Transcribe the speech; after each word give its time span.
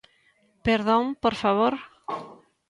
Perdón, 0.65 1.03
por 1.23 1.33
favor. 1.43 1.73